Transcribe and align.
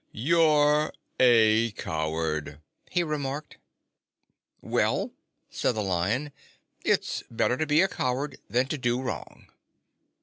"You're 0.11 0.91
a 1.19 1.69
coward," 1.73 2.59
he 2.89 3.03
remarked. 3.03 3.57
"Well," 4.59 5.11
said 5.51 5.73
the 5.73 5.83
Lion, 5.83 6.31
"it's 6.83 7.21
better 7.29 7.55
to 7.55 7.67
be 7.67 7.81
a 7.83 7.87
coward 7.87 8.37
than 8.49 8.65
to 8.69 8.79
do 8.79 8.99
wrong." 8.99 9.45